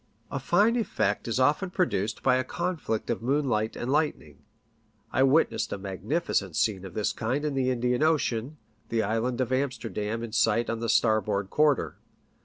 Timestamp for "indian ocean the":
7.69-9.03